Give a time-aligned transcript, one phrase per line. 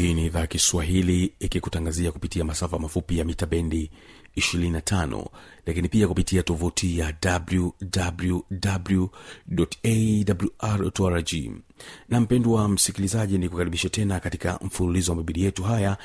[0.00, 3.90] hii ni idhaa kiswahili ikikutangazia kupitia masafa mafupi ya mita bendi
[4.36, 5.26] 25
[5.66, 7.14] lakini pia kupitia tovuti ya
[10.62, 11.28] wwwawrrg
[12.08, 15.96] na mpendwa msikilizaji ni kukaribisha tena katika mfululizo wa mabili yetu haya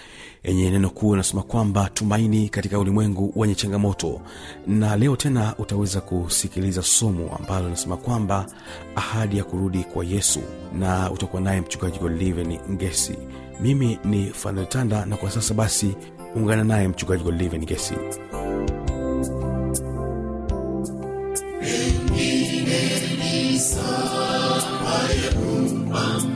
[0.43, 4.21] yenye neno kuu inasema kwamba tumaini katika ulimwengu wenye changamoto.
[4.67, 8.45] Na leo tena utaweza kusikiliza somo ambalo linasema kwamba
[8.95, 10.41] ahadi ya kurudi kwa yesu.
[10.73, 13.17] Na utakuwa naye mchungaji godliven ngesi
[13.61, 15.95] mimi ni faneltanda na kwa sasa basi
[16.35, 17.93] ungana naye mchungaji godliven ngesi
[25.33, 26.34] tumaini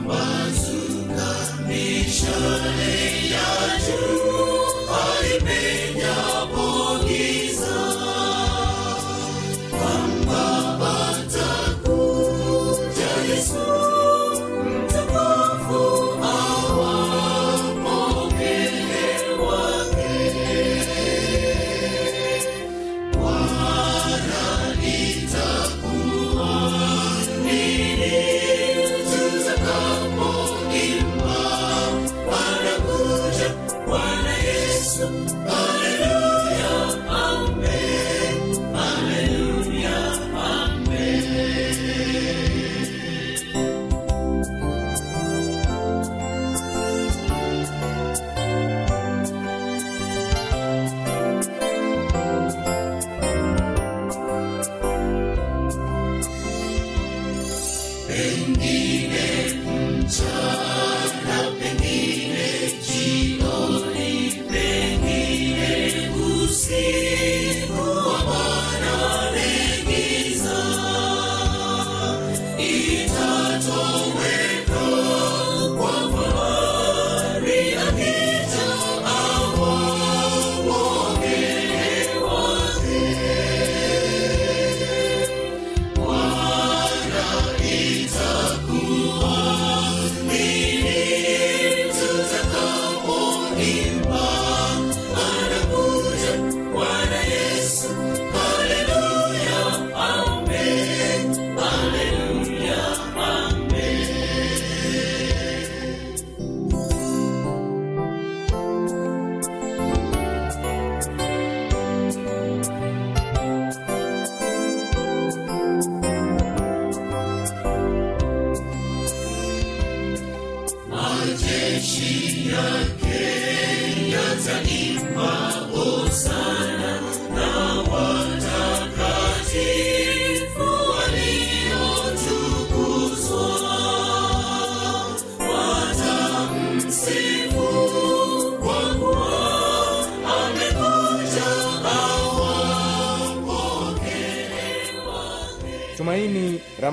[58.20, 59.29] la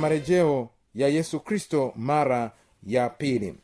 [0.08, 2.52] marejeo ya yesu kristo mara
[2.84, 3.56] ya pili.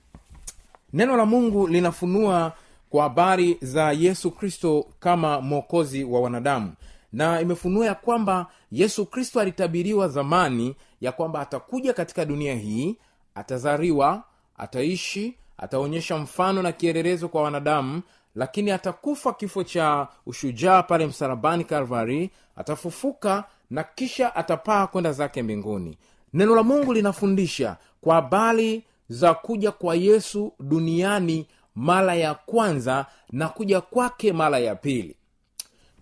[0.94, 2.54] Neno la mungu linafunua
[2.90, 6.74] kwa habari za yesu kristo kama mwokozi wa wanadamu.
[7.14, 12.98] Na imefunua ya kwamba yesu kristo alitabiriwa zamani ya kwamba atakuja katika dunia hii
[13.36, 14.24] atazariwa
[14.58, 18.02] ataishi ataonyesha mfano na kielelezo kwa wanadamu
[18.36, 25.98] lakini atakufa kifo cha ushujaa pale msalabani kalvari atafufuka na kisha atapaa kwenda zake mbinguni
[26.34, 33.50] neno la mungu linafundisha kwa habari za kuja kwa yesu duniani mara ya kwanza na
[33.50, 35.16] kuja kwake mara ya pili.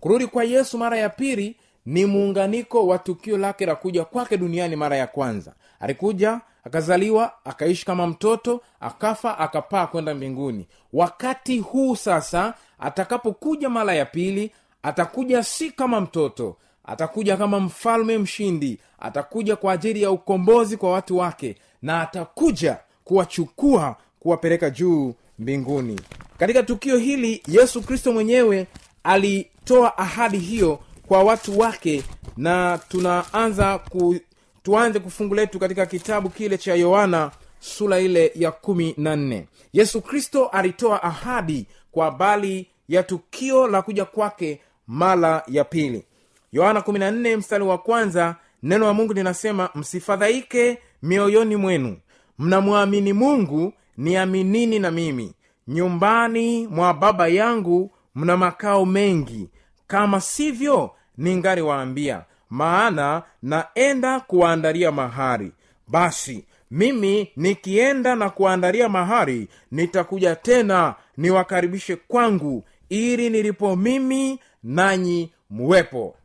[0.00, 1.56] Kurudi kwa yesu mara ya pili
[1.86, 5.52] ni muunganiko wa tukio lake la kuja kwake duniani mara ya kwanza.
[5.80, 10.66] Alikuja akazaliwa akaishi kama mtoto akafa akapaa kwenda mbinguni.
[10.92, 14.50] Wakati huu sasa atakapokuja mara ya pili
[14.82, 21.18] atakuja si kama mtoto atakuja kama mfalme mshindi atakuja kwa ajili ya ukombozi kwa watu
[21.18, 26.00] wake na atakuja kuwachukua kuwapeleka juu mbinguni.
[26.38, 28.66] Katika tukio hili yesu kristo mwenyewe
[29.04, 32.02] alitoa ahadi hiyo kwa watu wake
[32.36, 34.16] na tunaanza ku,
[34.62, 37.30] tuanze kufungu letu katika kitabu kile cha yohana
[37.60, 39.46] sura ile ya kumi na nne.
[39.72, 46.04] Yesu kristo alitoa ahadi kwa habari ya tukio la kuja kwake mara ya pili
[46.52, 51.96] yohana 14 mstari wa kwanza neno la mungu linasema msifadhaike mioyoni mwenu.
[52.38, 55.34] Mnamwamini mungu niaminini na mimi.
[55.68, 59.48] Nyumbani mwa baba yangu mna makao mengi.
[59.86, 65.52] Kama sivyo ningaliwaambia maana naenda kuwaandalia mahari.
[65.88, 76.16] Basi mimi nikienda na kuandalia mahari nitakuja tena niwakaribishe kwangu ili nilipo mimi nanyi muwepo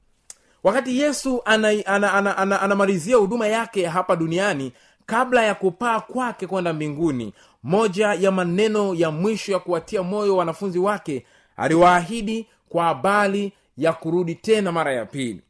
[0.68, 4.72] wakati yesu anamalizia ana, ana, ana, ana, ana huduma yake hapa duniani
[5.06, 7.34] kabla ya kupaa kwake kwenda mbinguni
[7.64, 11.26] moja ya maneno ya mwisho ya kuwatia moyo wanafunzi wake
[11.58, 15.42] aliwaahidi kwa habari ya kurudi tena mara ya pili.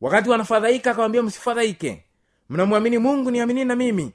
[0.00, 2.02] Wakati wanafadhaika akawambia msifadhaike.
[2.50, 4.12] Mnamwamini mungu niaminini na mimi.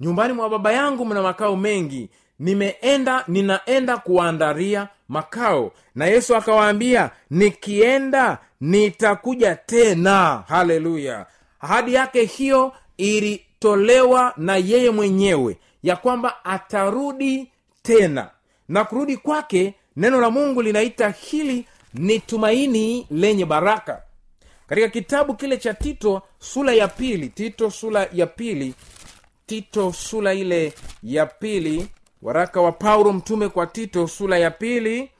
[0.00, 5.72] Nyumbani mwa baba yangu mna makao mengi nimeenda ninaenda kuwaandaria makao.
[5.94, 10.44] Na yesu akawaambia nikienda nitakuja tena.
[10.48, 11.26] Haleluya.
[11.60, 17.50] Ahadi yake hiyo ilitolewa na yeye mwenyewe ya kwamba atarudi
[17.82, 18.30] tena.
[18.68, 24.02] Na kurudi kwake neno la mungu linaita hili ni tumaini lenye baraka.
[24.66, 28.74] Katika kitabu kile cha tito sura ya pili tito sura ya pili
[29.46, 30.72] tito sura ile
[31.02, 31.88] ya pili
[32.22, 35.10] waraka wa paulo mtume kwa tito sura ya pili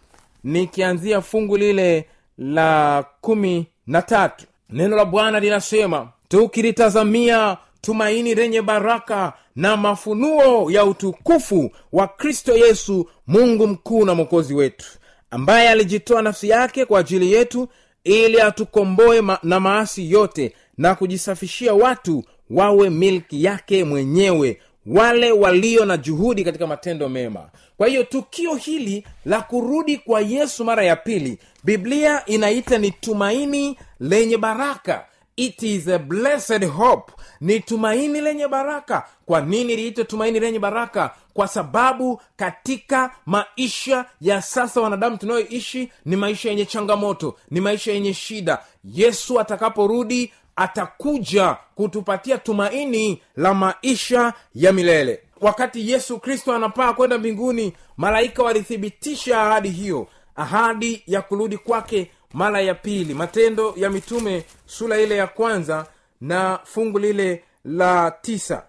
[0.45, 2.05] nikianzia fungu lile
[2.39, 4.47] la kumi na tatu.
[4.71, 13.09] Neno la bwana linasema tukilitazamia tumaini lenye baraka na mafunuo ya utukufu wa kristo yesu
[13.27, 14.87] mungu mkuu na mwokozi wetu
[15.31, 17.69] ambaye alijitoa nafsi yake kwa ajili yetu
[18.05, 25.85] ili atukomboe ma- na maasi yote na kujisafishia watu wawe milki yake mwenyewe wale walio
[25.85, 27.49] na juhudi katika matendo mema.
[27.77, 33.79] Kwa hiyo tukio hili la kurudi kwa yesu mara ya pili biblia inaita ni tumaini
[34.01, 35.05] lenye baraka.
[35.37, 37.13] It is a blessed hope.
[37.41, 39.07] Ni tumaini lenye baraka.
[39.27, 41.11] Kwa nini liitwe tumaini lenye baraka?
[41.35, 48.15] Kwa sababu katika maisha ya sasa wanadamu tunayoishi ni maisha yenye changamoto ni maisha yenye
[48.15, 48.59] shida.
[48.85, 55.23] Yesu atakaporudi atakuja kutupatia tumaini la maisha ya milele.
[55.41, 60.07] Wakati yesu kristo anapaa kwenda mbinguni malaika walithibitisha ahadi hiyo.
[60.37, 63.15] Ahadi ya kurudi kwake mara ya pili.
[63.15, 65.87] Matendo ya mitume sura ile ya kwanza
[66.21, 68.67] na fungu lile la tisa.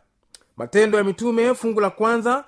[0.58, 2.46] Matendo ya mitume fungu la kwanza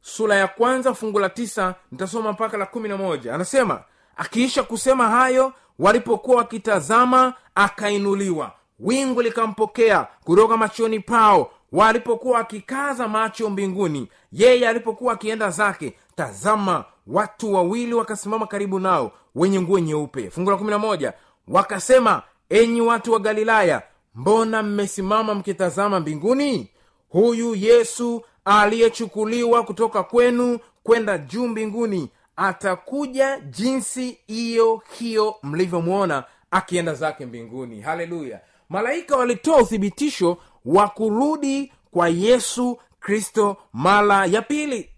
[0.00, 1.74] sura ya kwanza fungu la tisa.
[1.92, 3.34] Nitasoma mpaka la kumi na moja.
[3.34, 3.84] Anasema
[4.16, 11.50] akiisha kusema hayo walipokuwa wakitazama akainuliwa wingu likampokea kutoka machoni pao.
[11.72, 19.60] Walipokuwa wakikaza macho mbinguni yeye alipokuwa akienda zake tazama watu wawili wakasimama karibu nao wenye
[19.60, 20.30] nguo nyeupe.
[20.30, 21.12] Fungu la kumi na moja.
[21.48, 23.82] Wakasema enyi watu wa galilaya
[24.14, 26.70] mbona mmesimama mkitazama mbinguni?
[27.08, 37.26] Huyu yesu aliyechukuliwa kutoka kwenu kwenda juu mbinguni atakuja jinsi hiyo hiyo mlivyomwona akienda zake
[37.26, 37.80] mbinguni.
[37.80, 44.88] Haleluya malaika walitoa uthibitisho wa kurudi kwa yesu kristo mara ya pili.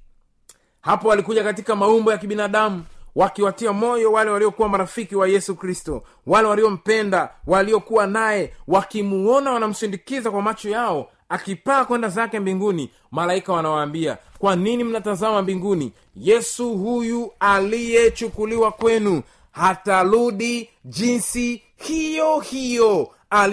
[0.80, 6.48] Hapo walikuja katika maumbo ya kibinadamu wakiwatia moyo wale waliokuwa marafiki wa yesu kristo wale
[6.48, 12.90] waliompenda waliokuwa naye wakimuona wanamsindikiza kwa macho yao akipaa kwenda zake mbinguni.
[13.10, 15.92] Malaika wanawaambia kwa nini mnatazama mbinguni?
[16.16, 23.08] Yesu huyu aliyechukuliwa kwenu hatarudi jinsi hiyo hiyo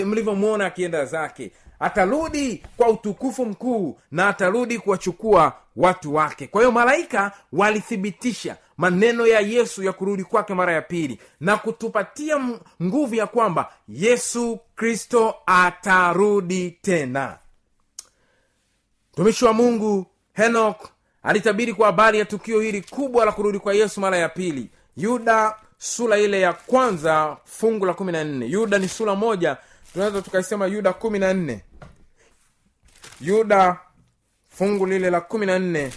[0.06, 6.48] mlivyomwona akienda zake atarudi kwa utukufu mkuu na atarudi kuwachukua watu wake.
[6.48, 12.40] Kwa hiyo malaika walithibitisha maneno ya yesu ya kurudi kwake mara ya pili na kutupatia
[12.84, 17.38] nguvu ya kwamba yesu kristo atarudi tena.
[19.14, 20.90] Mtumishi wa mungu henok
[21.24, 24.70] alitabiri kwa habari ya tukio hili kubwa la kurudi kwa yesu mara ya pili.
[24.98, 28.46] Yuda sura ile ya kwanza fungu la kumi na nne.
[28.46, 29.58] Yuda ni sura moja
[29.94, 31.62] tunaweza tukaisema yuda kumi na nne.
[33.22, 33.80] Yuda
[34.48, 35.94] fungu lile la kumi na nne.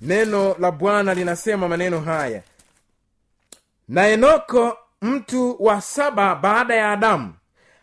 [0.00, 2.42] Neno la bwana linasema maneno haya.
[3.88, 7.34] Na enoko mtu wa saba baada ya adamu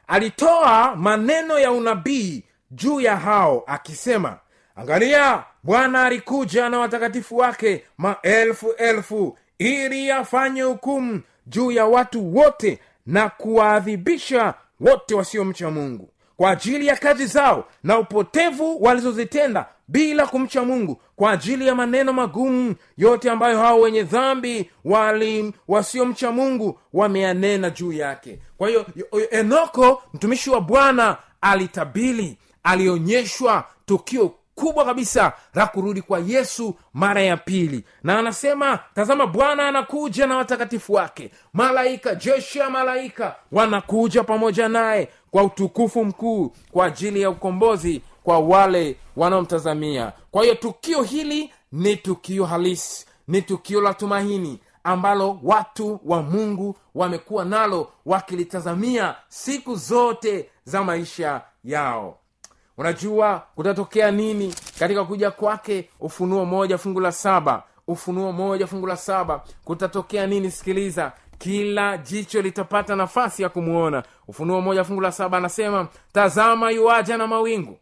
[0.08, 4.38] alitoa maneno ya unabii juu ya hao akisema
[4.76, 12.80] angalia bwana alikuja na watakatifu wake maelfu elfu ili afanye hukumu juu ya watu wote
[13.06, 20.64] na kuwaadhibisha wote wasiomcha mungu kwa ajili ya kazi zao na upotevu walizozitenda bila kumcha
[20.64, 27.70] mungu kwa ajili ya maneno magumu yote ambayo hao wenye dhambi wali wasiomcha mungu wameyanena
[27.70, 28.40] juu yake.
[28.58, 36.20] Kwa hiyo yo- enoko mtumishi wa bwana alitabili alionyeshwa tukio kubwa kabisa la kurudi kwa
[36.20, 37.84] yesu mara ya pili.
[38.04, 41.32] Na anasema tazama bwana anakuja na watakatifu wake.
[41.54, 48.40] Malaika jeshi ya malaika wanakuja pamoja naye kwa utukufu mkuu kwa ajili ya ukombozi kwa
[48.40, 50.12] wale wanaomtazamia.
[50.32, 56.76] Kwa hiyo tukio hili ni tukio halisi ni tukio la tumaini ambalo watu wa mungu
[56.96, 62.18] wamekuwa nalo wakilitazamia siku zote za maisha yao
[62.78, 65.90] unajua kutatokea nini katika kuja kwake?
[66.00, 67.64] Ufunuo moja fungu la saba.
[67.88, 69.44] Ufunuo moja fungu la saba.
[69.64, 70.52] Kutatokea nini?
[70.52, 71.12] Sikiliza.
[71.38, 77.28] Kila jicho litapata nafasi ya kumwona ufunuo moja fungu la saba anasema tazama yuaja na
[77.28, 77.78] mawingu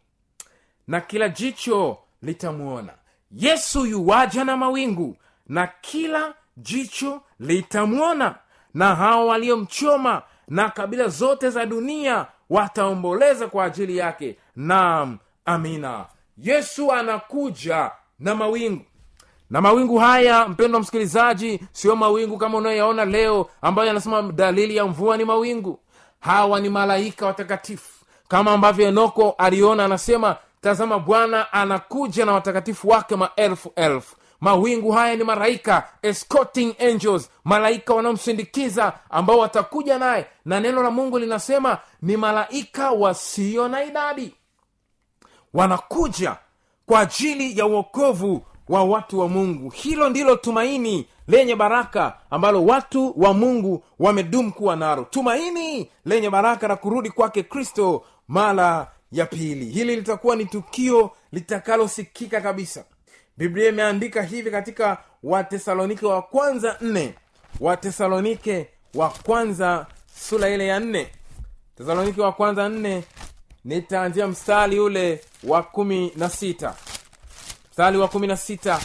[0.88, 2.92] na kila jicho litamwona
[3.32, 5.16] yesu yuwaja na mawingu
[5.48, 8.34] na kila jicho litamwona
[8.74, 14.36] na hao waliomchoma na kabila zote za dunia wataomboleza kwa ajili yake.
[14.56, 16.06] Nam amina.
[16.38, 18.84] Yesu anakuja na mawingu.
[19.50, 25.16] Na mawingu haya mpendwa msikilizaji sio mawingu kama unayoyaona leo ambayo yanasema dalili ya mvua
[25.16, 25.78] ni mawingu.
[26.20, 28.04] Hawa ni malaika watakatifu.
[28.28, 35.16] Kama ambavyo enoko aliona anasema tazama bwana anakuja na watakatifu wake maelfu elfu mawingu haya
[35.16, 40.26] ni malaika escorting angels malaika wanaomsindikiza ambao watakuja naye.
[40.44, 44.34] Na neno la mungu linasema ni malaika wasio na idadi.
[45.54, 46.36] Wanakuja
[46.86, 49.70] kwa ajili ya uokovu wa watu wa mungu.
[49.70, 55.04] Hilo ndilo tumaini lenye baraka ambalo watu wa mungu wamedumu kuwa nalo.
[55.10, 59.64] Tumaini lenye baraka la kurudi kwake kristo mara ya pili.
[59.64, 62.84] Hili litakuwa ni tukio litakalosikika kabisa
[63.40, 67.14] biblia imeandika hivi katika watesalonike wa kwanza nne.
[67.60, 69.86] Watesalonike wa kwanza
[70.20, 71.06] sura ile ya nne.
[71.78, 73.04] Tesalonike wa kwanza nne
[73.64, 76.74] nitaanzia mstari ule wa kumi na sita.
[77.70, 78.80] Mstari wa kumi na sita.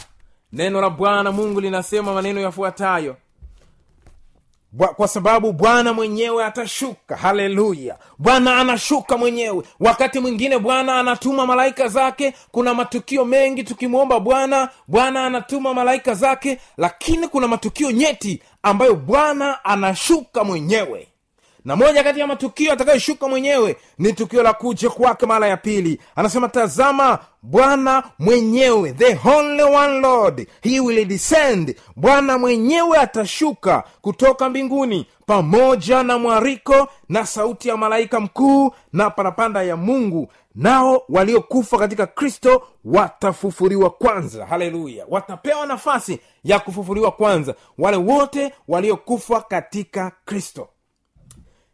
[0.52, 3.16] Neno la bwana mungu linasema maneno yafuatayo
[4.96, 7.16] Kwa sababu bwana mwenyewe atashuka.
[7.16, 7.98] Haleluya.
[8.18, 9.62] Bwana anashuka mwenyewe.
[9.80, 12.34] Wakati mwingine bwana anatuma malaika zake.
[12.50, 19.64] Kuna matukio mengi tukimwomba bwana bwana anatuma malaika zake lakini kuna matukio nyeti ambayo bwana
[19.64, 21.08] anashuka mwenyewe
[21.66, 26.00] na moja kati ya matukio atakayoshuka mwenyewe ni tukio la kuja kwake mara ya pili.
[26.16, 31.76] Anasema tazama bwana mwenyewe the only one lord he will descend.
[31.96, 39.62] Bwana mwenyewe atashuka kutoka mbinguni pamoja na mwariko na sauti ya malaika mkuu na parapanda
[39.62, 40.28] ya mungu.
[40.54, 44.46] Nao waliokufa katika kristo watafufuliwa kwanza.
[44.46, 45.04] Haleluya!
[45.08, 50.68] Watapewa nafasi ya kufufuliwa kwanza wale wote waliokufa katika kristo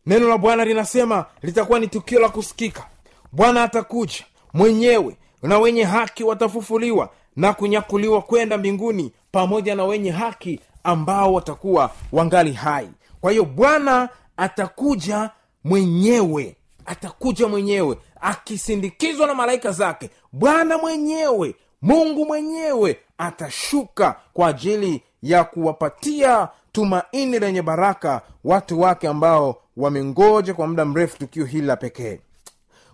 [0.06, 2.86] neno la bwana linasema litakuwa ni tukio la kusikika.
[3.32, 10.60] Bwana atakuja mwenyewe na wenye haki watafufuliwa na kunyakuliwa kwenda mbinguni pamoja na wenye haki
[10.84, 12.88] ambao watakuwa wangali hai.
[13.20, 15.30] Kwa hiyo bwana atakuja
[15.64, 16.56] mwenyewe
[16.86, 20.10] atakuja mwenyewe akisindikizwa na malaika zake.
[20.32, 29.56] Bwana mwenyewe mungu mwenyewe atashuka kwa ajili ya kuwapatia tumaini lenye baraka watu wake ambao
[29.76, 32.20] wamengoja kwa muda mrefu tukio hili la pekee.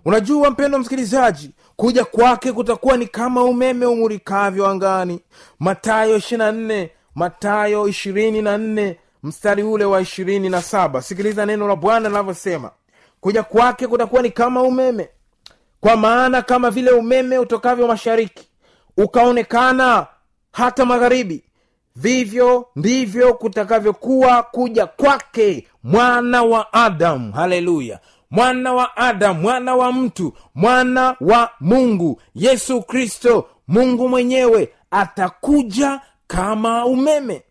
[0.05, 5.21] Unajua mpendo msikilizaji kuja kwake kutakuwa ni kama umeme umurikavyo angani.
[5.59, 11.03] Matayo ishirina nne matayo ishirini na nne mstari ule wa ishirini na saba.
[11.03, 12.71] Sikiliza neno la bwana linavyosema.
[13.21, 15.09] Kuja kwake kutakuwa ni kama umeme.
[15.81, 18.49] Kwa maana kama vile umeme utokavyo mashariki
[18.97, 20.07] ukaonekana
[20.53, 21.45] hata magharibi
[21.97, 28.01] vivyo ndivyo kutakavyokuwa kuja kwake mwana wa adamu haleluya.
[28.31, 32.21] Mwana wa adamu mwana wa mtu mwana wa mungu.
[32.35, 37.43] Yesu kristo mungu mwenyewe atakuja kama umeme.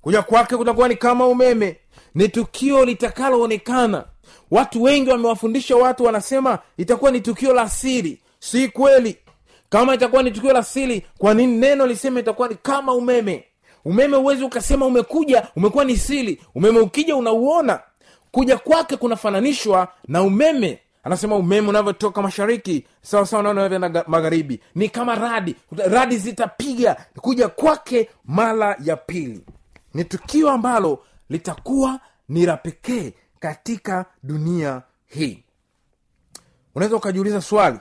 [0.00, 1.76] Kuja kwake kutakuwa ni kama umeme.
[2.14, 4.04] Ni tukio litakaloonekana.
[4.50, 8.20] Watu wengi wamewafundisha watu wanasema itakuwa ni tukio la siri.
[8.38, 9.16] Si kweli.
[9.68, 13.44] Kama itakuwa ni tukio la siri kwa nini neno liseme itakuwa ni kama umeme
[13.84, 17.80] umeme huwezi ukasema umekuja umekuwa ni sili umeme ukija unauona
[18.30, 20.78] kuja kwake kunafananishwa na umeme.
[21.04, 23.54] Anasema umeme unavyotoka mashariki sawa sawa
[24.06, 24.60] magharibi.
[24.74, 25.56] Ni kama radi.
[25.76, 29.40] Radi zitapiga kuja kwake mara ya pili.
[29.94, 35.44] Ni tukio ambalo litakuwa ni la pekee katika dunia hii.
[36.74, 37.78] Unaweza ukajiuliza swali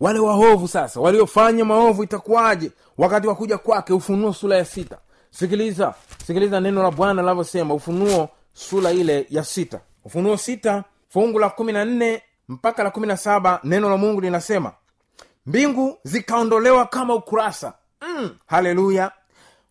[0.00, 3.92] wale waovu sasa waliofanya maovu itakuwaje wakati wa kuja kwake?
[3.92, 4.98] Ufunuo sura ya sita
[5.38, 5.94] sikiliza
[6.26, 9.80] sikiliza neno la bwana linavyosema ufunuo sura ile ya sita.
[10.04, 14.20] Ufunuo sita fungu la kumi na nne mpaka la kumi na saba neno la mungu
[14.20, 14.72] linasema
[15.46, 17.72] mbingu zikaondolewa kama ukurasa.
[18.02, 19.12] Mm, haleluya.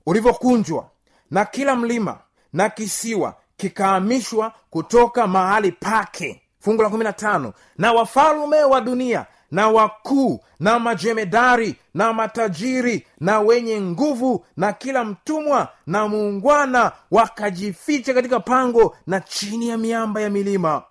[0.05, 0.89] Ulivyokunjwa
[1.32, 2.20] na kila mlima
[2.53, 6.41] na kisiwa kikahamishwa kutoka mahali pake.
[6.60, 13.08] Fungu la kumi na tano na wafalume wa dunia na wakuu na majemedari na matajiri
[13.20, 20.22] na wenye nguvu na kila mtumwa na muungwana wakajificha katika pango na chini ya miamba
[20.22, 20.84] ya milima.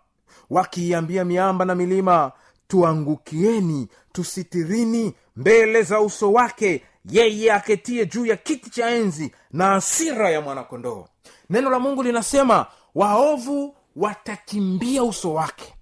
[0.50, 2.32] Wakiiambia miamba na milima
[2.68, 10.30] tuangukieni tusitirini mbele za uso wake yeye aketie juu ya kiti cha enzi na asira
[10.30, 11.06] ya mwanakondoo.
[11.50, 15.74] Neno la mungu linasema waovu watakimbia uso wake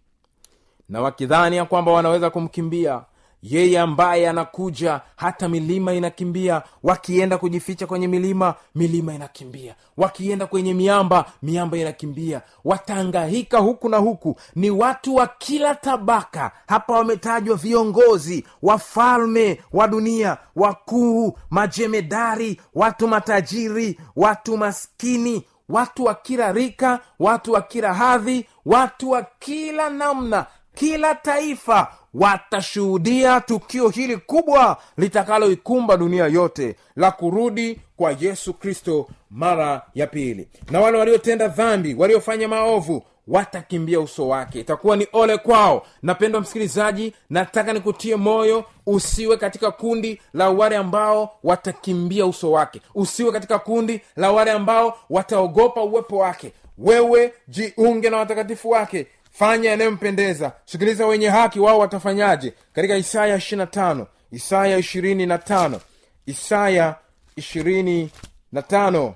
[0.90, 3.02] na wakidhani ya kwamba wanaweza kumkimbia.
[3.42, 6.62] Yeye ambaye anakuja hata milima inakimbia.
[6.82, 9.74] Wakienda kujificha kwenye milima milima inakimbia.
[9.96, 12.42] Wakienda kwenye miamba miamba inakimbia.
[12.64, 14.36] Wataangahika huku na huku.
[14.54, 16.50] Ni watu wa kila tabaka.
[16.68, 26.52] Hapa wametajwa viongozi wafalme wa dunia wakuu majemedari watu matajiri watu maskini watu wa kila
[26.52, 30.46] rika watu wa kila hadhi watu wa kila namna
[30.80, 39.82] kila taifa watashuhudia tukio hili kubwa litakaloikumba dunia yote la kurudi kwa yesu kristo mara
[39.94, 40.48] ya pili.
[40.70, 44.60] Na wale waliotenda dhambi waliofanya maovu watakimbia uso wake.
[44.60, 45.86] Itakuwa ni ole kwao.
[46.02, 52.80] Napendwa msikilizaji nataka nikutie moyo usiwe katika kundi la wale ambao watakimbia uso wake.
[52.94, 56.52] Usiwe katika kundi la wale ambao wataogopa uwepo wake.
[56.78, 60.52] Wewe jiunge na watakatifu wake fanya yanayompendeza.
[60.64, 62.54] Sikiliza wenye haki wao watafanyaje?
[62.72, 65.78] Katika isaya 25 isaya 25
[66.26, 66.94] isaya
[67.36, 69.12] 25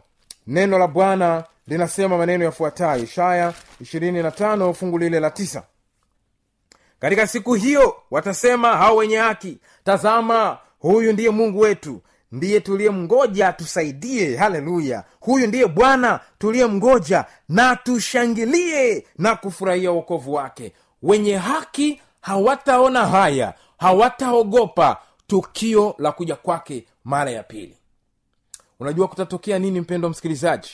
[0.46, 3.02] neno la bwana linasema maneno yafuatayo.
[3.04, 5.62] Isaya 25 fungu lile la tisa.
[7.00, 12.02] Katika siku hiyo watasema hao wenye haki tazama huyu ndiye mungu wetu
[12.34, 14.36] ndiye tuliyemngoja tusaidie.
[14.36, 15.04] Haleluya!
[15.20, 20.72] Huyu ndiye bwana tuliyemngoja na tushangilie na kufurahia uokovu wake.
[21.02, 27.76] Wenye haki hawataona haya hawataogopa tukio la kuja kwake mara ya pili.
[28.80, 30.70] Unajua kutatokea nini mpendo msikilizaji?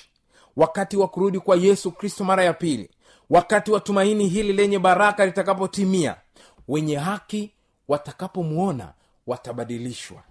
[0.56, 2.90] Wakati wa kurudi kwa yesu kristo mara ya pili
[3.30, 6.16] wakati wa tumaini hili lenye baraka litakapotimia
[6.68, 7.50] wenye haki
[7.88, 8.92] watakapomwona
[9.26, 10.22] watabadilishwa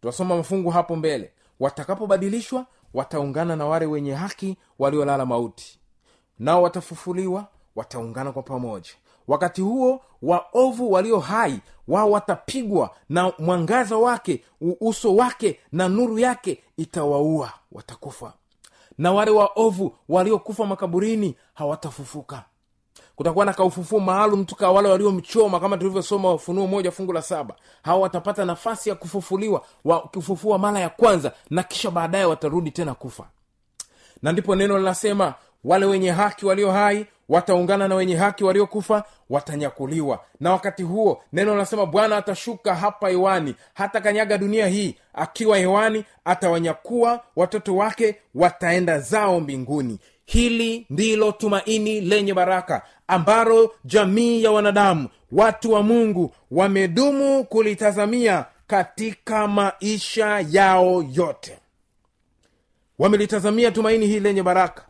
[0.00, 1.32] tunasoma mafungu hapo mbele.
[1.60, 5.78] Watakapobadilishwa wataungana na wale wenye haki waliolala mauti.
[6.38, 8.90] Nao watafufuliwa wataungana kwa pamoja.
[9.28, 14.44] Wakati huo waovu walio hai wao watapigwa na mwangaza wake
[14.80, 18.32] uso wake na nuru yake itawaua watakufa.
[18.98, 22.44] Na wale waovu waliokufa makaburini hawatafufuka
[23.18, 27.54] kutakuwa na kaufufuo maalum tu wale waliomchoma kama tulivyosoma ufunuo moja fungu la saba.
[27.82, 33.24] Hawa watapata nafasi ya kufufuliwa wakifufua mara ya kwanza na kisha baadaye watarudi tena kufa.
[34.22, 40.20] Na ndipo neno linasema wale wenye haki walio hai wataungana na wenye haki waliokufa watanyakuliwa.
[40.40, 44.96] Na wakati huo neno linasema bwana atashuka hapa hewani hata kanyaga dunia hii.
[45.14, 49.98] Akiwa hewani atawanyakua watoto wake wataenda zao mbinguni.
[50.24, 59.48] Hili ndilo tumaini lenye baraka ambalo jamii ya wanadamu watu wa mungu wamedumu kulitazamia katika
[59.48, 61.58] maisha yao yote.
[62.98, 64.82] Wamelitazamia tumaini hili lenye baraka.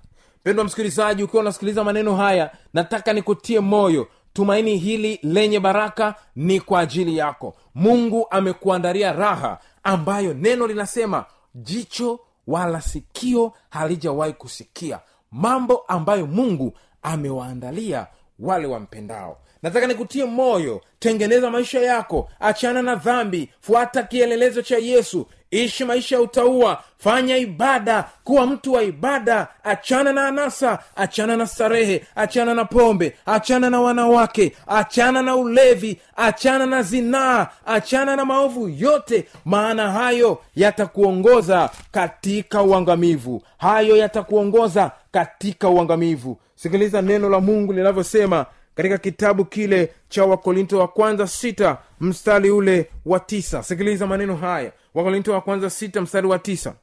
[0.42, 4.08] Pendwa msikilizaji ukiwa unasikiliza maneno haya nataka nikutie moyo.
[4.32, 7.54] Tumaini hili lenye baraka ni kwa ajili yako.
[7.74, 15.00] Mungu amekuandalia raha ambayo neno linasema jicho wala sikio halijawahi kusikia.
[15.32, 16.72] Mambo ambayo mungu
[17.12, 18.06] amewaandalia
[18.38, 19.38] wale wampendao.
[19.62, 26.16] Nataka nikutie moyo tengeneza maisha yako achana na dhambi fuata kielelezo cha yesu ishi maisha
[26.16, 32.54] ya utaua fanya ibada kuwa mtu wa ibada achana na anasa achana na starehe achana
[32.54, 39.24] na pombe achana na wanawake achana na ulevi achana na zinaa achana na maovu yote
[39.44, 43.42] maana hayo yatakuongoza katika uangamivu.
[43.58, 50.88] Hayo yatakuongoza katika uangamivu sikiliza neno la mungu linavyosema katika kitabu kile cha wakorinto wa
[50.88, 53.62] kwanza sita mstari ule wa tisa.
[53.62, 54.72] Sikiliza maneno haya.
[54.94, 56.74] Wakorinto wa kwanza sita mstari wa tisa.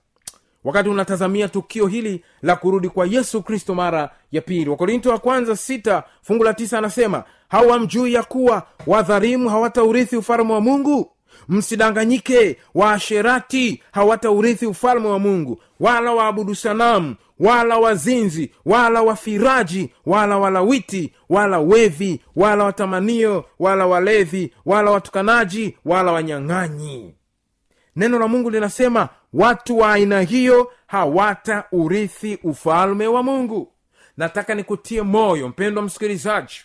[0.63, 4.69] Wakati unatazamia tukio hili la kurudi kwa yesu kristo mara ya pili.
[4.69, 10.61] Wakorinto wa kwanza sita fungu la tisa anasema hawamjui ya kuwa wadharimu hawataurithi ufalme wa
[10.61, 11.11] mungu
[11.49, 21.13] msidanganyike waasherati hawataurithi ufalme wa mungu wala waabudu sanamu wala wazinzi wala wafiraji wala walawiti
[21.29, 27.15] wala wevi wala watamanio wala walevi wala watukanaji wala wanyang'anyi.
[27.95, 33.71] Neno la mungu linasema watu wa aina hiyo hawataurithi ufalme wa mungu.
[34.17, 36.55] Nataka nikutie moyo mpendwa msikilizaji.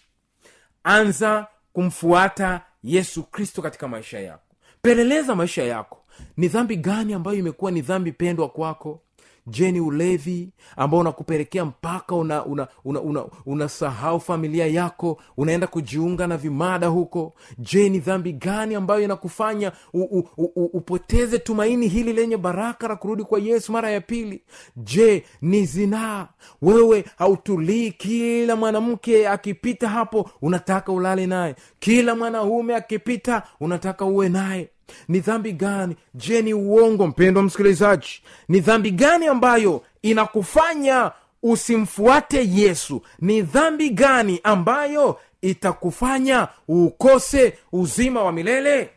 [0.85, 4.50] Anza kumfuata yesu kristo katika maisha yako
[4.83, 5.99] peleleza maisha yako.
[6.37, 9.03] Ni dhambi gani ambayo imekuwa ni dhambi pendwa kwako
[9.47, 13.01] je ni ulevi ambao unakupelekea mpaka unasahau una, una,
[13.47, 13.69] una,
[14.07, 17.35] una familia yako unaenda kujiunga na vimada huko?
[17.59, 22.89] Je ni dhambi gani ambayo inakufanya u, u, u, u, upoteze tumaini hili lenye baraka
[22.89, 24.43] la kurudi kwa yesu mara ya pili?
[24.77, 26.29] Je ni zinaa?
[26.63, 31.55] Wewe hautulii kila mwanamke akipita hapo unataka ulale naye.
[31.79, 34.69] Kila mwanaume akipita unataka uwe naye
[35.09, 35.97] ni dhambi gani?
[36.15, 38.23] Je ni uongo mpendwa msikilizaji?
[38.49, 43.03] Ni dhambi gani ambayo inakufanya usimfuate yesu?
[43.21, 48.91] Ni dhambi gani ambayo itakufanya ukose uzima wa milele?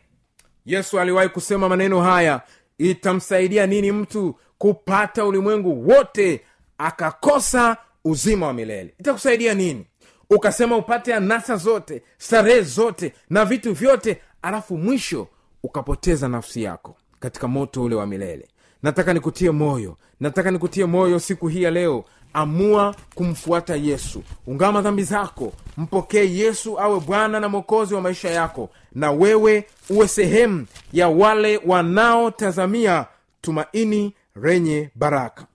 [0.66, 2.40] Yesu aliwahi kusema maneno haya
[2.78, 6.40] itamsaidia nini mtu kupata ulimwengu wote
[6.78, 8.94] akakosa uzima wa milele?
[9.00, 9.86] Itakusaidia nini?
[10.30, 15.28] Ukasema upate anasa zote starehe zote na vitu vyote alafu mwisho
[15.64, 18.48] ukapoteza nafsi yako katika moto ule wa milele.
[18.82, 22.04] Nataka nikutie moyo nataka nikutie moyo siku hii ya leo.
[22.32, 24.22] Amua kumfuata yesu.
[24.46, 30.08] Ungama dhambi zako mpokee yesu awe bwana na mwokozi wa maisha yako na wewe uwe
[30.08, 33.06] sehemu ya wale wanaotazamia
[33.40, 35.46] tumaini lenye baraka.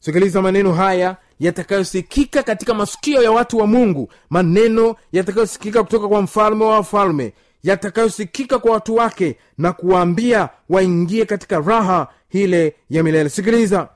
[0.00, 6.64] Sikiliza maneno haya yatakayosikika katika masikio ya watu wa mungu maneno yatakayosikika kutoka kwa mfalme
[6.64, 13.28] wa wafalme yatakayosikika kwa watu wake na kuwaambia waingie katika raha ile ya milele.
[13.28, 13.88] Sikiliza.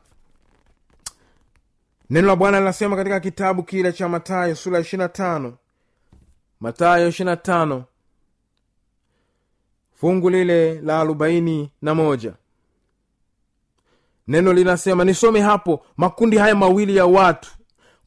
[2.11, 5.55] Neno la bwana linasema katika kitabu kile cha matayo sura ishirina tano.
[6.61, 7.85] Matayo ishirina tano.
[9.94, 12.33] Fungu lile la arobaini na moja.
[14.29, 17.50] Neno linasema nisome hapo makundi haya mawili ya watu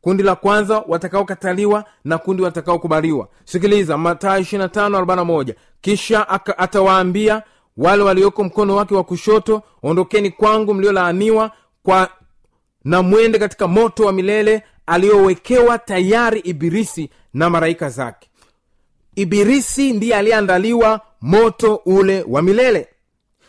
[0.01, 3.27] kundi la kwanza watakaokataliwa na kundi watakaokubaliwa.
[3.45, 7.43] Sikiliza matayo 2541 kisha atawaambia
[7.77, 11.51] wale walioko mkono wake wa kushoto ondokeni kwangu mliolaaniwa
[11.83, 12.09] kwa
[12.83, 18.29] na mwende katika moto wa milele aliyowekewa tayari ibirisi na maraika zake.
[19.15, 22.87] Ibirisi ndiye aliyeandaliwa moto ule wa milele.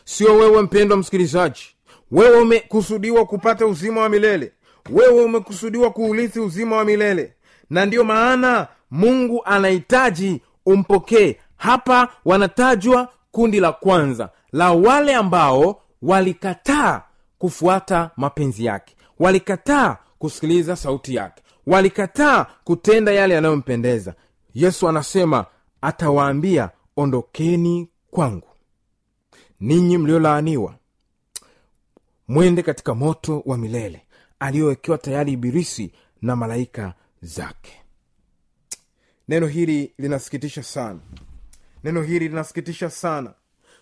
[0.05, 1.63] Sio wewe mpendwa msikilizaji.
[2.11, 4.53] Wewe umekusudiwa kupata uzima wa milele
[4.91, 7.33] wewe umekusudiwa kuurithi uzima wa milele.
[7.71, 11.37] Na ndiyo maana mungu anahitaji umpokee.
[11.57, 17.03] Hapa wanatajwa kundi la kwanza la wale ambao walikataa
[17.39, 24.15] kufuata mapenzi yake walikataa kusikiliza sauti yake walikataa kutenda yale yanayompendeza.
[24.55, 25.47] Yesu anasema
[25.81, 28.49] atawaambia ondokeni kwangu
[29.61, 30.75] ninyi mliolaaniwa
[32.29, 34.03] mwende katika moto wa milele
[34.41, 37.73] aliyowekewa tayari ibilisi na malaika zake.
[39.29, 40.99] Neno hili linasikitisha sana.
[41.85, 43.35] Neno hili linasikitisha sana.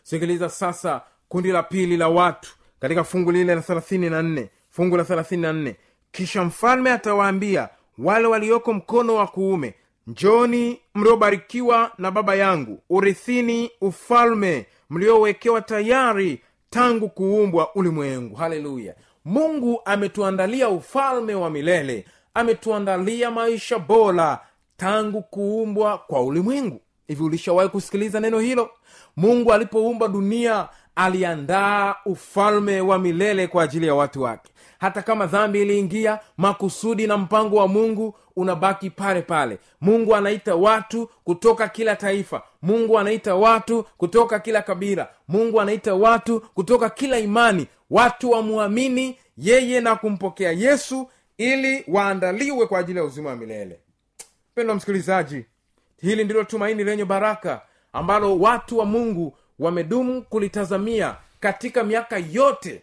[0.02, 4.50] Sikiliza sasa kundi la pili la watu katika fungu lile la thelathini na nne.
[4.70, 5.76] Fungu la thelathini na nne.
[6.12, 9.74] Kisha mfalme atawaambia wale walioko mkono wa kuume
[10.06, 16.40] njoni mliobarikiwa na baba yangu urithini ufalme mliowekewa tayari
[16.70, 18.34] tangu kuumbwa ulimwengu.
[18.36, 18.94] Haleluya
[19.26, 24.40] mungu ametuandalia ufalme wa milele ametuandalia maisha bora
[24.76, 26.80] tangu kuumbwa kwa ulimwengu.
[27.08, 28.70] Hivi ulishawahi kusikiliza neno hilo?
[29.16, 34.52] Mungu alipoumba dunia aliandaa ufalme wa milele kwa ajili ya watu wake.
[34.78, 39.59] Hata kama dhambi iliingia makusudi na mpango wa mungu unabaki pale pale.
[39.80, 42.42] Mungu anaita watu kutoka kila taifa.
[42.62, 45.09] Mungu anaita watu kutoka kila kabila.
[45.28, 47.66] Mungu anaita watu kutoka kila imani.
[47.90, 53.80] Watu wamwamini yeye na kumpokea yesu ili waandaliwe kwa ajili ya uzima wa milele.
[54.52, 55.44] Mpendwa msikilizaji
[56.00, 62.82] hili ndilo tumaini lenye baraka ambalo watu wa mungu wamedumu kulitazamia katika miaka yote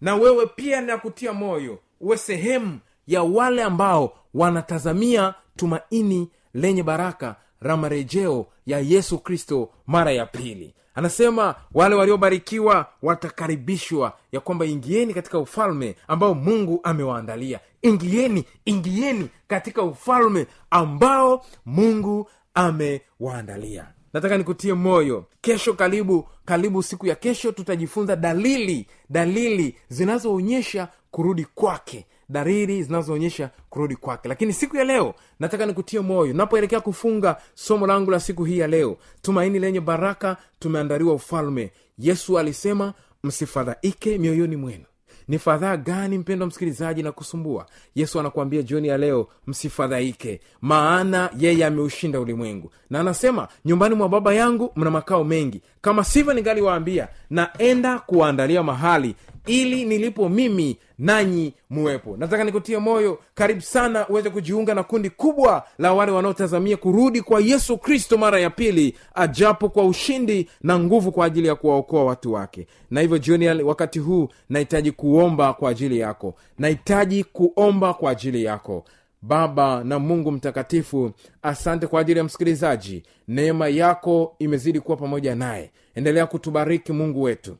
[0.00, 7.76] na wewe pia nakutia moyo uwe sehemu ya wale ambao wanatazamia tumaini lenye baraka la
[7.76, 10.74] marejeo ya yesu kristo mara ya pili.
[10.94, 17.60] Anasema wale waliobarikiwa watakaribishwa ya kwamba ingieni katika ufalme ambao mungu amewaandalia.
[17.82, 25.24] Ingieni ingieni katika ufalme ambao mungu amewaandalia nataka nikutie moyo.
[25.40, 32.06] Kesho karibu karibu siku ya kesho tutajifunza dalili dalili zinazoonyesha kurudi kwake.
[32.28, 34.28] Dalili zinazoonyesha kurudi kwake.
[34.28, 36.32] Lakini siku ya leo nataka nikutie moyo.
[36.32, 41.72] Napoelekea kufunga somo langu la siku hii ya leo tumaini lenye baraka tumeandaliwa ufalme.
[41.98, 42.94] Yesu alisema
[43.24, 44.84] msifadhaike mioyoni mwenu
[45.30, 47.66] ni fadhaa gani mpendwa msikilizaji na kusumbua?
[47.94, 52.70] Yesu anakuambia jioni ya leo msifadhaike maana yeye ameushinda ulimwengu.
[52.90, 55.62] Na anasema nyumbani mwa baba yangu mna makao mengi.
[55.80, 59.14] Kama sivyo ningaliwaambia naenda kuwaandalia mahali
[59.46, 62.16] ili nilipo mimi nanyi muwepo.
[62.16, 67.40] Nataka nikutie moyo karibu sana uweze kujiunga na kundi kubwa la wale wanaotazamia kurudi kwa
[67.40, 72.32] yesu kristo mara ya pili ajapo kwa ushindi na nguvu kwa ajili ya kuwaokoa watu
[72.32, 72.66] wake.
[72.90, 76.34] Na hivyo jioni wakati huu nahitaji kuomba kwa ajili yako.
[76.58, 78.84] Nahitaji kuomba kwa ajili yako.
[79.22, 81.10] Baba na mungu mtakatifu
[81.42, 83.02] asante kwa ajili ya msikilizaji.
[83.28, 85.70] Neema yako imezidi kuwa pamoja naye.
[85.94, 87.56] Endelea kutubariki mungu wetu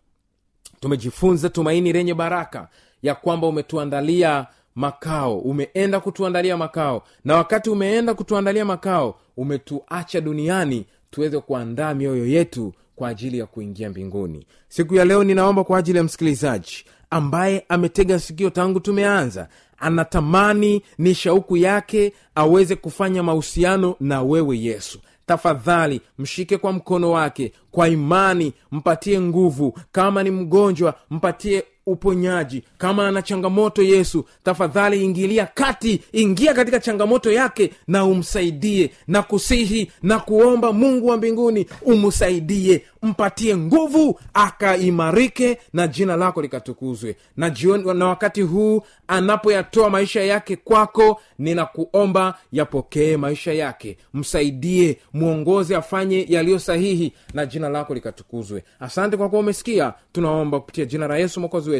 [0.80, 2.68] tumejifunza tumaini lenye baraka
[3.02, 5.38] ya kwamba umetuandalia makao.
[5.38, 7.02] Umeenda kutuandalia makao.
[7.24, 13.90] Na wakati umeenda kutuandalia makao umetuacha duniani tuweze kuandaa mioyo yetu kwa ajili ya kuingia
[13.90, 14.46] mbinguni.
[14.68, 21.14] Siku ya leo ninaomba kwa ajili ya msikilizaji ambaye ametega sikio tangu tumeanza anatamani ni
[21.14, 25.00] shauku yake aweze kufanya mahusiano na wewe yesu
[25.34, 27.52] tafadhali mshike kwa mkono wake.
[27.70, 29.78] Kwa imani mpatie nguvu.
[29.92, 32.62] Kama ni mgonjwa mpatie uponyaji.
[32.78, 39.90] Kama ana changamoto yesu tafadhali ingilia kati ingia katika changamoto yake na umsaidie na kusihi
[40.02, 47.16] na kuomba mungu wa mbinguni umsaidie mpatie nguvu akaimarike na jina lako likatukuzwe.
[47.36, 53.96] Na jioni na wakati huu anapoyatoa maisha yake kwako ninakuomba yapokee maisha yake.
[54.14, 58.64] Msaidie mwongoze afanye yaliyo sahihi na jina lako likatukuzwe.
[58.80, 59.94] Asante kwa kuwa umesikia.
[60.12, 61.79] Tunaomba kupitia jina la yesu mwokozi wetu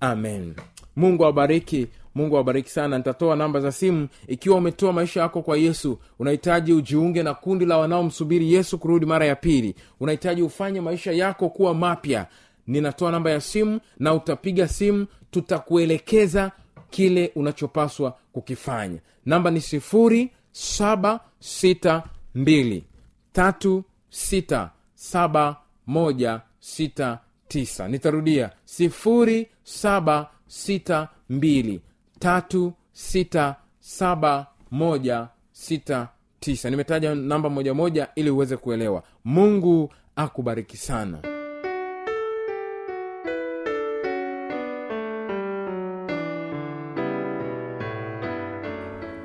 [0.00, 0.54] amen.
[0.96, 2.98] Mungu awabariki mungu awabariki sana.
[2.98, 4.08] Nitatoa namba za simu.
[4.28, 9.26] Ikiwa umetoa maisha yako kwa yesu unahitaji ujiunge na kundi la wanaomsubiri yesu kurudi mara
[9.26, 9.74] ya pili.
[10.00, 12.26] Unahitaji ufanye maisha yako kuwa mapya.
[12.66, 15.06] Ninatoa namba ya simu na utapiga simu.
[15.30, 16.52] Tutakuelekeza
[16.90, 18.98] kile unachopaswa kukifanya.
[19.26, 22.02] Namba ni sifuri saba sita
[22.34, 22.84] mbili.
[23.32, 27.88] Tatu sita saba moja sita tisa.
[27.88, 31.80] Nitarudia sifuri saba sita mbili
[32.18, 36.08] tatu sita saba moja sita
[36.40, 36.70] tisa.
[36.70, 39.02] Nimetaja namba moja moja ili uweze kuelewa.
[39.24, 41.18] Mungu akubariki sana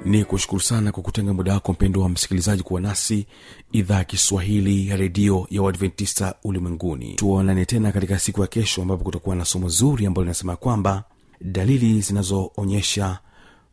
[0.05, 3.25] ni kushukuru sana kwa kutenga muda wako mpendo wa msikilizaji kuwa nasi
[3.71, 7.13] idhaa ya kiswahili ya redio ya uadventista ulimwenguni.
[7.13, 11.03] Tuonane tena katika siku ya kesho ambapo kutakuwa na somo zuri ambalo linasema kwamba
[11.41, 13.19] dalili zinazoonyesha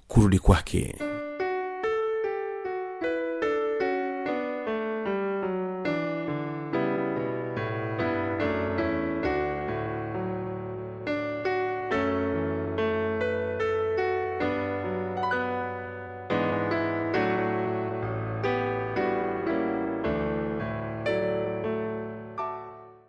[0.08, 0.94] kurudi kwake